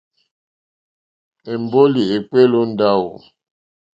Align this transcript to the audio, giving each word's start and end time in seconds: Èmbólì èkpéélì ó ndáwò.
Èmbólì 1.51 2.03
èkpéélì 2.15 2.55
ó 2.61 2.63
ndáwò. 2.71 3.09